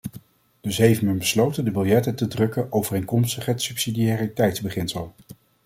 [0.61, 5.15] Dus heeft men besloten de biljetten te drukken overeenkomstig het subsidiariteitsbeginsel.